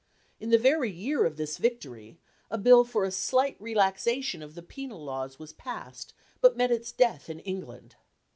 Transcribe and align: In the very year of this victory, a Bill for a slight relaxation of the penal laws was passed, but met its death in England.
In 0.39 0.49
the 0.49 0.57
very 0.57 0.89
year 0.89 1.25
of 1.25 1.37
this 1.37 1.59
victory, 1.59 2.17
a 2.49 2.57
Bill 2.57 2.83
for 2.83 3.03
a 3.03 3.11
slight 3.11 3.55
relaxation 3.59 4.41
of 4.41 4.55
the 4.55 4.63
penal 4.63 5.05
laws 5.05 5.37
was 5.37 5.53
passed, 5.53 6.15
but 6.41 6.57
met 6.57 6.71
its 6.71 6.91
death 6.91 7.29
in 7.29 7.39
England. 7.41 7.95